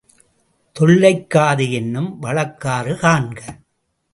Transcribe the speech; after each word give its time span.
தொள்ளைக் 0.71 1.29
காது 1.29 1.71
என்னும் 1.71 2.19
வழக்காறு 2.19 2.93
காண்க. 2.95 3.39